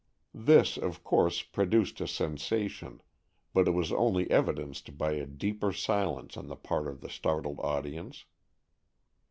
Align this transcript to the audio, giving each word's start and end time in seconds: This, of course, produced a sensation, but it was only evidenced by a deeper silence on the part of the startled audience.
This, 0.33 0.77
of 0.77 1.03
course, 1.03 1.43
produced 1.43 2.01
a 2.01 2.07
sensation, 2.07 3.03
but 3.53 3.67
it 3.67 3.71
was 3.75 3.91
only 3.91 4.27
evidenced 4.31 4.97
by 4.97 5.11
a 5.11 5.27
deeper 5.27 5.71
silence 5.71 6.35
on 6.37 6.47
the 6.47 6.55
part 6.55 6.87
of 6.87 7.01
the 7.01 7.07
startled 7.09 7.59
audience. 7.59 8.25